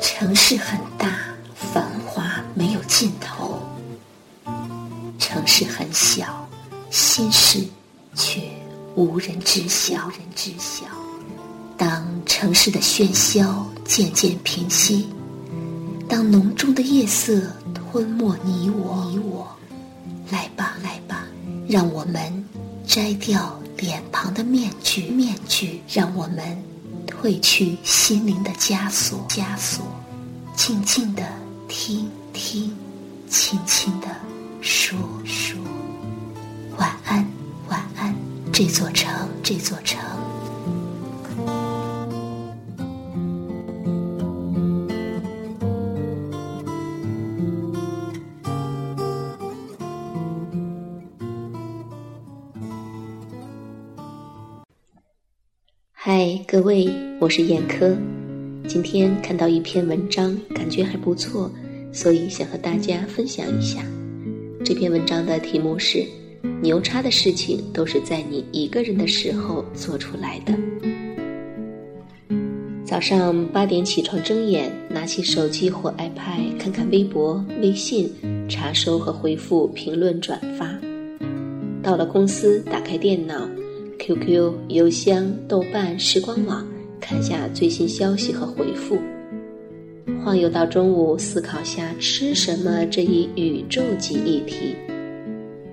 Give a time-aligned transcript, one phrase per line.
[0.00, 1.08] 城市很大，
[1.54, 3.58] 繁华没有尽头；
[5.18, 6.48] 城市很小，
[6.90, 7.62] 心事
[8.14, 8.40] 却
[8.94, 10.08] 无人知晓。
[10.08, 10.86] 人知晓。
[11.76, 15.08] 当城市的喧嚣渐渐平息，
[16.08, 17.42] 当浓重的夜色
[17.74, 19.46] 吞没你我，你我，
[20.30, 21.26] 来吧，来吧，
[21.68, 22.44] 让我们
[22.86, 26.65] 摘掉脸庞的面具，面具，让我们。
[27.26, 29.84] 褪去心灵的枷锁，枷锁，
[30.54, 31.26] 静静的
[31.66, 32.72] 听听，
[33.28, 34.06] 轻轻的
[34.60, 35.58] 说说，
[36.78, 37.26] 晚安，
[37.66, 38.14] 晚安，
[38.52, 39.10] 这座城，
[39.42, 39.95] 这座城。
[56.08, 56.88] 嗨，各位，
[57.18, 57.92] 我是燕科。
[58.68, 61.50] 今天看到一篇文章，感觉还不错，
[61.92, 63.84] 所以想和大家分享一下。
[64.64, 66.06] 这篇文章的题目是：
[66.62, 70.56] 牛叉的事情都是在你一个人的时候做出来的。
[72.84, 78.08] 早上八点起床睁眼，拿起手机或 iPad 看看微博、微信，
[78.48, 80.72] 查收和回复评论、转发。
[81.82, 83.44] 到了公司，打开电脑。
[84.06, 86.64] QQ、邮箱、豆瓣、时光网，
[87.00, 88.96] 看下最新消息和回复。
[90.22, 94.76] 晃悠到中午，思考下吃什么这一宇宙级议题。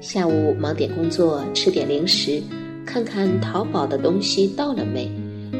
[0.01, 2.41] 下午忙点工作，吃点零食，
[2.87, 5.07] 看看淘宝的东西到了没，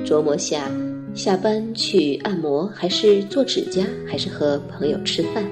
[0.04, 0.72] 琢磨下
[1.14, 5.44] 下班去按摩，还是做指甲，还是和朋友吃饭。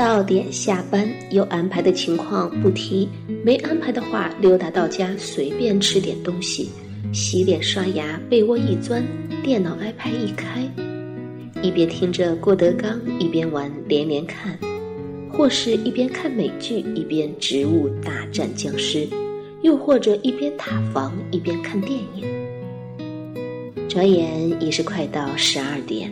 [0.00, 3.06] 到点下班有安排的情况不提，
[3.44, 6.70] 没安排的话溜达到家随便吃点东西，
[7.12, 9.04] 洗脸刷牙，被窝一钻，
[9.42, 10.66] 电脑 iPad 一开，
[11.60, 14.58] 一边听着郭德纲一边玩连连看，
[15.30, 19.06] 或是一边看美剧一边植物大战僵尸，
[19.60, 22.26] 又或者一边塔防一边看电影。
[23.86, 26.10] 转眼已是快到十二点。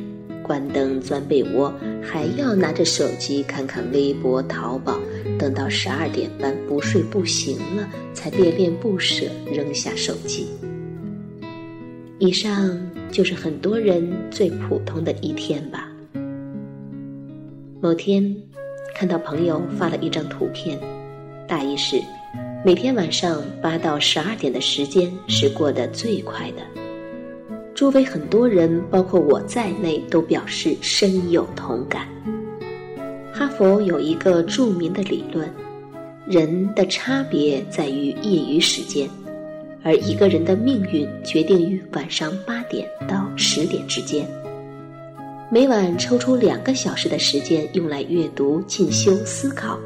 [0.48, 1.70] 关灯钻被窝，
[2.02, 4.98] 还要拿着手机看看微博、淘宝，
[5.38, 10.48] 等到十二点半不睡不行了，才恋恋不舍扔下手机。
[12.18, 12.80] 以上
[13.12, 15.86] 就是很多人最普通的一天吧。
[17.82, 18.34] 某天，
[18.94, 20.80] 看到朋友发了一张图片，
[21.46, 22.00] 大意是：
[22.64, 26.87] 每天晚上八到十二点的时间是过得最快的。
[27.78, 32.08] 周围很多人，包括我在内，都表示深有同感。
[33.32, 35.48] 哈佛有一个著名的理论：
[36.26, 39.08] 人的差别在于业余时间，
[39.84, 44.28] 而一个人的命运决定于晚上八点到十点之间。
[45.48, 49.78] 每晚抽出两个小时的时间用来阅读、进修、思考，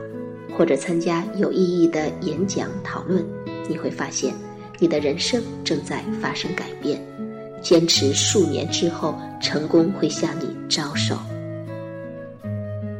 [0.57, 3.23] 或者参加有意义的演讲讨论，
[3.69, 4.33] 你会发现，
[4.79, 6.99] 你的人生正在发生改变。
[7.63, 11.17] 坚持数年之后，成功会向你招手。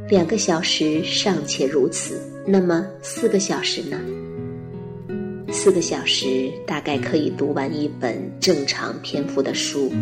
[0.09, 3.99] 两个小时尚且如此，那么四个小时呢？
[5.51, 9.93] 四个小时大概可以读完一本正常篇幅的书，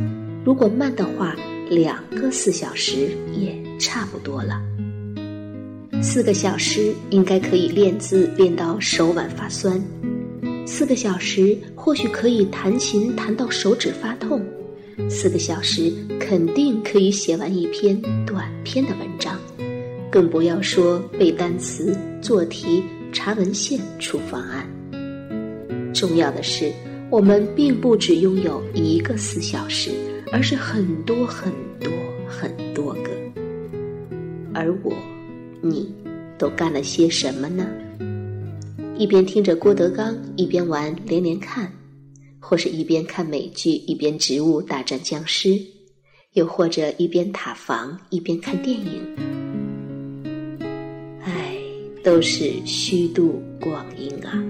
[0.44, 1.34] 如果慢的话，
[1.68, 4.60] 两个四小时也差不多了。
[6.02, 9.80] 四个小时应该可以练字练到手腕发酸。
[10.72, 14.40] 四个小时或许可以弹琴弹到手指发痛，
[15.08, 19.36] 四个小时肯定可以写完一篇短篇的文章，
[20.12, 21.92] 更不要说背单词、
[22.22, 24.64] 做题、查文献、出方案。
[25.92, 26.72] 重要的是，
[27.10, 29.90] 我们并不只拥有一个四小时，
[30.30, 31.90] 而是很多很多
[32.28, 33.10] 很多个。
[34.54, 34.94] 而我，
[35.60, 35.92] 你，
[36.38, 37.66] 都干了些什么呢？
[39.00, 41.72] 一边听着郭德纲，一边玩连连看，
[42.38, 45.58] 或是一边看美剧，一边植物大战僵尸，
[46.34, 49.00] 又或者一边塔防，一边看电影。
[51.22, 51.56] 唉，
[52.04, 54.44] 都是虚度光阴啊！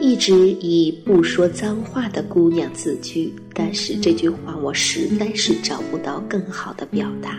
[0.00, 7.38] 一直以不说脏话的姑娘自居，但是这句话我实在是找不到更好的表达。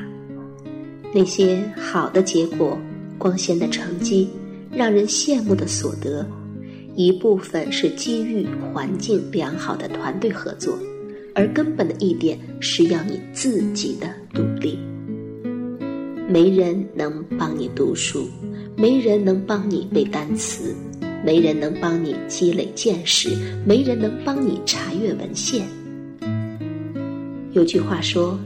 [1.13, 2.79] 那些好的结果，
[3.17, 4.29] 光鲜的成绩。
[4.75, 6.25] 让人羡慕的所得，
[6.95, 10.77] 一部分是机遇环境良好的团队合作，
[11.35, 14.77] 而根本的一点是要你自己的努力。
[16.27, 18.27] 没人能帮你读书，
[18.75, 20.73] 没人能帮你背单词，
[21.23, 23.29] 没人能帮你积累见识，
[23.65, 25.67] 没人能帮你查阅文献。
[27.51, 28.39] 有句话说：“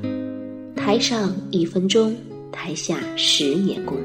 [0.76, 2.14] 台上一分钟，
[2.52, 3.98] 台下十年功。”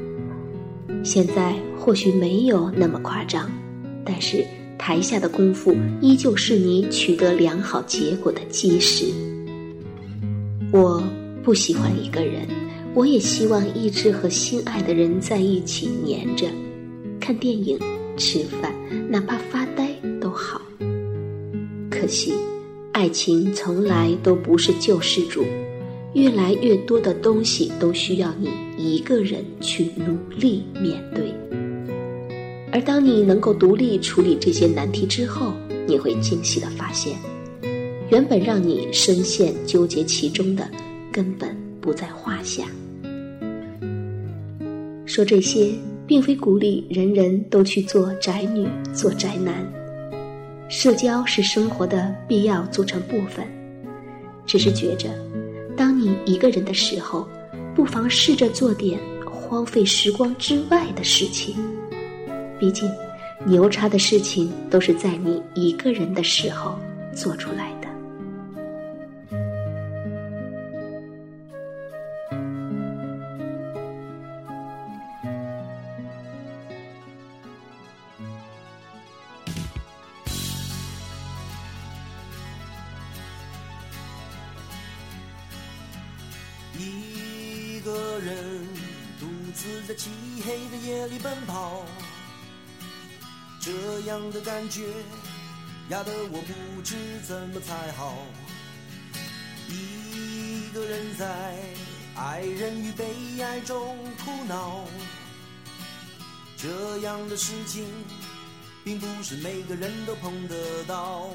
[1.02, 1.54] 现在
[1.84, 3.50] 或许没有那么夸张，
[4.04, 4.46] 但是
[4.78, 9.06] 台下的功夫依旧是你取得良好结果的基石。
[10.70, 11.02] 我
[11.42, 12.46] 不喜欢一个人，
[12.94, 16.46] 我也希望一直和心爱的人在一起黏着，
[17.18, 17.76] 看电影、
[18.16, 18.72] 吃饭，
[19.10, 19.90] 哪怕发呆
[20.20, 20.62] 都好。
[21.90, 22.32] 可惜，
[22.92, 25.44] 爱情从来都不是救世主。
[26.14, 31.32] 越来越多的东西都需要你一个人去努力面对，
[32.72, 35.52] 而当你能够独立处理这些难题之后，
[35.86, 37.14] 你会惊喜的发现，
[38.08, 40.66] 原本让你深陷纠结其中的，
[41.12, 42.64] 根本不在话下。
[45.04, 45.74] 说这些，
[46.06, 49.54] 并非鼓励人人都去做宅女、做宅男，
[50.70, 53.46] 社交是生活的必要组成部分，
[54.46, 55.10] 只是觉着。
[55.76, 57.28] 当你一个人的时候，
[57.74, 61.54] 不妨试着做点荒废时光之外的事情。
[62.62, 62.88] 毕竟，
[63.44, 66.78] 牛叉的事情都是在你一个人的时候
[67.12, 67.88] 做出来的。
[86.78, 88.36] 一个人
[89.18, 90.10] 独自在漆
[90.46, 91.82] 黑的夜里奔跑，
[94.06, 94.86] 样的感觉
[95.88, 96.96] 压得我不知
[97.26, 98.16] 怎么才好。
[99.68, 101.56] 一个人在
[102.14, 103.06] 爱人与被
[103.42, 104.84] 爱中苦恼，
[106.56, 107.86] 这样的事情
[108.84, 111.28] 并不是每个人都碰得到。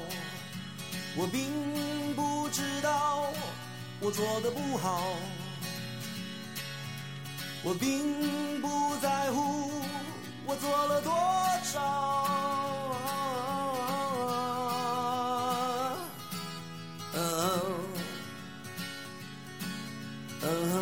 [1.16, 3.26] 我并不知道
[4.00, 5.02] 我做的不好。
[7.64, 9.72] 我并不在乎
[10.46, 11.12] 我做了多
[11.64, 12.27] 少。
[20.40, 20.77] Uh-huh.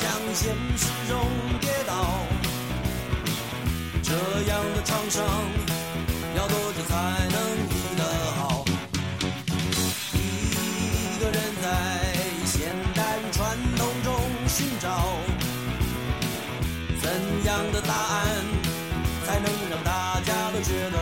[0.00, 1.12] 向现实中
[1.60, 1.92] 跌倒，
[4.02, 4.12] 这
[4.48, 5.22] 样的创伤
[6.34, 6.94] 要多久才
[7.28, 7.36] 能
[7.68, 8.02] 医得
[8.36, 8.64] 好？
[10.14, 11.66] 一个人在
[12.46, 14.08] 现代传统中
[14.48, 14.86] 寻找。
[17.02, 17.10] 怎
[17.44, 18.24] 样的答案
[19.26, 20.99] 才能让大家都觉得。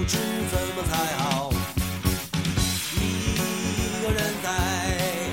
[0.00, 1.52] 不知怎么才好。
[2.96, 3.04] 一
[4.02, 4.48] 个人在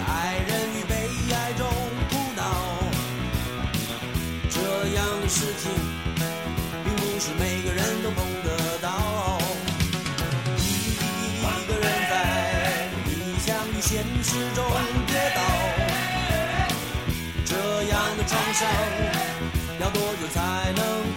[0.06, 0.12] 爱
[0.46, 0.94] 人与被
[1.34, 1.66] 爱中
[2.10, 2.42] 苦恼，
[4.50, 4.60] 这
[4.94, 5.72] 样的事情
[6.84, 9.40] 并不是每个人都碰得到。
[10.58, 14.60] 一个人在理想与现实中
[15.08, 15.40] 跌倒。
[17.46, 18.68] 这样的创伤，
[19.80, 21.17] 要多久才能？